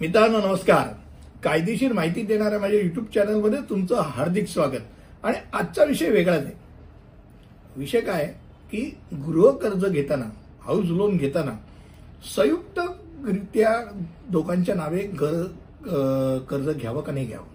[0.00, 0.86] मित्रांनो नमस्कार.
[1.44, 4.84] कायदेशीर माहिती देणाऱ्या माझ्या युट्यूब चॅनलमध्ये तुमचं हार्दिक स्वागत.
[5.24, 6.54] आणि आजचा विषय वेगळाच आहे.
[7.76, 8.24] विषय काय
[8.70, 8.80] की
[9.26, 10.24] गृह कर्ज घेताना
[10.62, 11.52] हाऊस लोन घेताना
[12.36, 13.74] संयुक्तरित्या
[14.30, 15.42] दोघांच्या नावे घर
[16.50, 17.46] कर्ज घ्यावं का नाही घ्यावं?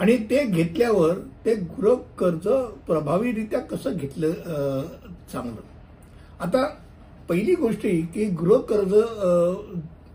[0.00, 2.48] आणि ते घेतल्यावर ते गृह कर्ज
[2.86, 4.32] प्रभावीरित्या कसं घेतलं
[5.32, 5.60] चांगलं?
[6.40, 6.66] आता
[7.28, 8.94] पहिली गोष्ट ही की गृह कर्ज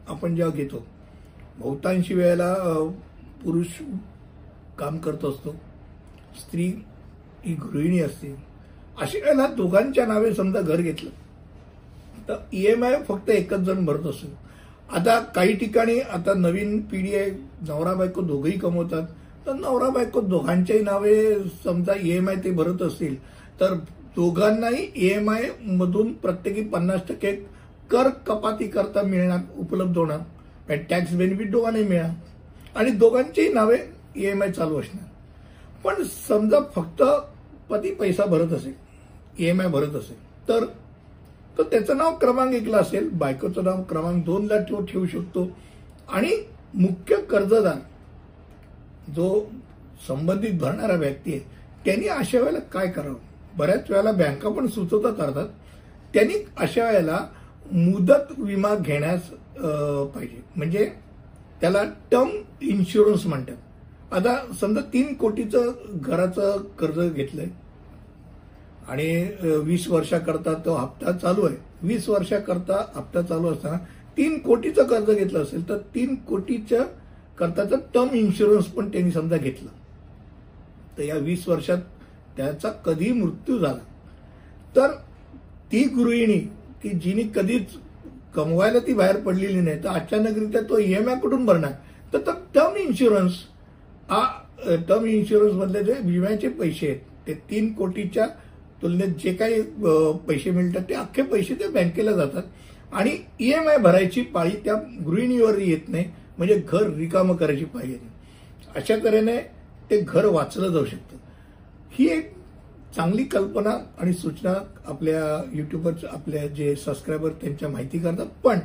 [0.10, 0.86] आपण जेव्हा घेतो
[1.58, 2.54] बहुतांशी वेळेला
[3.44, 3.68] पुरुष
[4.80, 5.56] काम करत असतो.
[6.40, 6.66] स्त्री
[7.46, 8.36] ही गृहिणी असते.
[9.02, 11.10] अशा वेळेला दोघांच्या नावे समजा घर घेतलं
[12.30, 14.28] तर ई एम आय फक्त एकच जण भरत असतो.
[14.90, 17.30] आता काही ठिकाणी आता नवीन पिढी आहे
[17.68, 19.08] नवरा बायको दोघंही कमवतात
[19.46, 21.34] तर नवरा बायको दोघांच्याही नावे
[21.64, 23.16] समजा ई एम आय ते भरत असतील
[23.60, 23.74] तर
[24.16, 25.30] दोघांनाही ई एम
[25.78, 27.32] मधून प्रत्येकी पन्नास टक्के
[27.92, 30.20] कर कपाती करता मिळणार उपलब्ध होणार.
[30.70, 32.10] टॅक्स बेनिफिट दोघांनाही मिळणार.
[32.76, 33.78] आणि दोघांचीही नावे
[34.16, 35.06] ईएमआय चालू असणार.
[35.84, 37.04] पण समजा फक्त
[37.70, 38.74] पती पैसा भरत असेल
[39.40, 40.18] ईएमआय भरत असेल
[40.50, 40.66] तर
[41.58, 45.48] तर त्याचं नाव क्रमांक एकला असेल बायकोचं नाव क्रमांक दोनला तो ठेवू शकतो.
[46.08, 46.32] आणि
[46.74, 47.78] मुख्य कर्जदार
[49.12, 49.28] जो
[50.08, 51.42] संबंधित भरणारा व्यक्ती आहे
[51.86, 53.16] त्यांनी अशा वेळेला काय करावं?
[53.58, 55.48] बऱ्याच वेळेला बँका पण सुचवतात अर्थात
[56.14, 57.20] त्यांनी अशा वेळेला
[57.72, 60.42] मुदत विमा घेण्यास पाहिजे.
[60.56, 60.90] म्हणजे
[61.62, 62.30] त्याला टर्म
[62.62, 63.56] इन्शुरन्स म्हणतात.
[64.12, 67.48] आता समजा तीन कोटीचं घराचं कर्ज घेतलंय
[68.88, 69.08] आणि
[69.64, 71.56] वीस वर्षाकरता तो हप्ता चालू आहे.
[71.82, 73.78] वीस वर्षाकरता हप्ता चालू असताना
[74.18, 76.84] तीन कोटीचं कर्ज घेतलं असेल तर तीन कोटीच्या
[77.40, 79.70] करताचं टर्म इन्शुरन्स पण त्यांनी समजा घेतलं.
[80.98, 81.78] तर या वीस वर्षात
[82.38, 83.80] त्याचा कधी मृत्यू झाला?
[84.76, 84.92] तर
[85.72, 86.40] ती गृहिणी
[86.84, 87.76] की जिने कधीच
[88.36, 89.84] कमवायला ती बाहेर पडलेली नाही.
[89.84, 91.72] तर अचानकरित्या तो ईएमआय कुठून भरणार?
[92.14, 93.34] तर तो टर्म इन्शुरन्स
[94.10, 94.26] हा
[94.90, 98.28] टर्म इन्शुरन्स मधले जे विम्याचे पैसे आहेत ते तीन कोटीच्या
[98.82, 99.62] तुलनेत जे काही
[100.28, 102.44] पैसे मिळतात ते अख्खे पैसे ते बँकेला जातात.
[102.92, 106.06] आणि ईएमआय भरायची पाळी त्या गृहिणीवर येत नाही.
[106.38, 108.16] म्हणजे घर रिकामं करायची पाळी येते
[108.76, 109.38] अशा तऱ्हेने
[109.90, 111.18] ते घर वाचलं जाऊ शकतं.
[111.92, 112.32] ही एक
[112.96, 114.54] चांगली कल्पना आणि सूचना
[114.86, 118.26] आपल्या युट्यूबवर आपल्या जे सबस्क्रायबर त्यांच्या माहिती करतात.
[118.44, 118.60] पण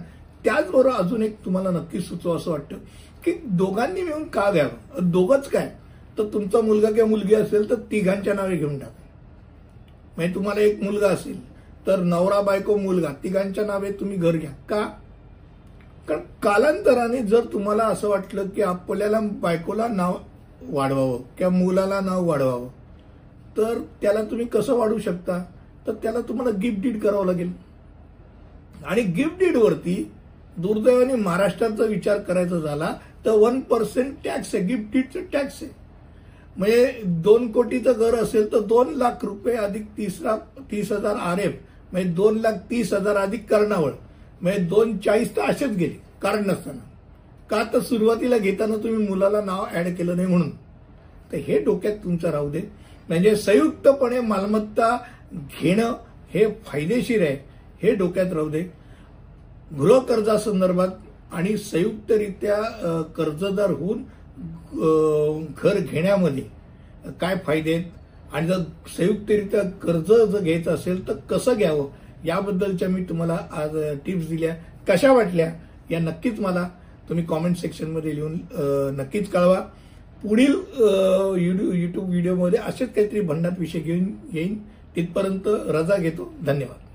[0.44, 2.76] त्याचबरोबर अजून एक तुम्हाला नक्की सुचव असं वाटतं
[3.24, 5.10] की दोघांनी मिळून का घ्यावं?
[5.10, 5.72] दोघंच काय?
[6.18, 9.02] तर तुमचा मुलगा किंवा मुलगी असेल तर तिघांच्या नावे घेऊन टाका.
[10.16, 11.52] म्हणजे तुम्हाला एक मुलगा असेल
[11.86, 14.50] तर नवरा बायको मुलगा तिघांच्या नावे तुम्ही घर घ्या.
[14.50, 14.88] का?
[16.08, 20.14] कारण कालांतराने जर तुम्हाला असं वाटलं की आपल्याला बायकोला नाव
[20.68, 22.68] वाढवावं किंवा मुलाला नाव वाढवावं
[23.56, 25.42] तर त्याला तुम्ही कसं वाढवू शकता?
[25.86, 27.52] तर त्याला तुम्हाला गिफ्ट डीड करावं लागेल.
[28.84, 30.12] आणि गिफ्ट डीड वरती
[30.56, 32.92] दुर्दैवाने महाराष्ट्राचा विचार करायचा झाला
[33.24, 34.64] तर वन पर्सेंट टॅक्स आहे.
[34.64, 35.70] गिफ्ट डीडचं टॅक्स आहे.
[36.56, 40.36] म्हणजे दोन कोटीचं घर असेल तर दोन लाख रुपये अधिक तिसरा
[40.70, 41.54] तीस हजार आर एफ
[41.92, 43.90] म्हणजे दोन लाख तीस हजार अधिक कर्णावळ.
[44.42, 46.80] म्हणजे दोन चाळीस तर असेच गेले कारण नसताना.
[47.50, 50.50] का तर सुरुवातीला घेताना तुम्ही मुलाला नाव ऍड केलं नाही म्हणून.
[51.32, 52.60] तर हे डोक्यात तुमचं राहू दे.
[53.08, 54.96] म्हणजे संयुक्तपणे मालमत्ता
[55.60, 55.94] घेणं
[56.34, 57.36] हे फायदेशीर आहे
[57.82, 58.62] हे डोक्यात राहू दे.
[59.78, 60.88] गृहकर्जासंदर्भात
[61.32, 62.56] आणि संयुक्तरित्या
[63.16, 64.02] कर्जदार होऊन
[65.62, 66.44] घर घेण्यामध्ये
[67.20, 67.84] काय फायदे आहेत?
[68.32, 68.58] आणि जर
[68.96, 71.88] संयुक्तरित्या कर्ज जर घ्यायचं असेल तर कसं घ्यावं?
[72.24, 73.76] याबद्दलच्या मी तुम्हाला आज
[74.06, 74.54] टिप्स दिल्या.
[74.88, 75.50] कशा वाटल्या?
[75.90, 76.68] या नक्कीच मला
[77.08, 78.38] तुम्ही कॉमेंट सेक्शनमध्ये लिहून
[78.96, 79.60] नक्कीच कळवा.
[80.22, 84.58] पुढील अ, युट्यूब व्हिडिओमध्ये असेच काहीतरी भंडात विषय घेऊन येईन.
[84.96, 86.32] तिथपर्यंत रजा घेतो.
[86.46, 86.91] धन्यवाद.